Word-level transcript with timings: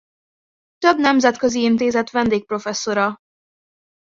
Több 0.77 0.97
nemzetközi 0.99 1.61
intézet 1.61 2.09
vendégprofesszora. 2.11 3.17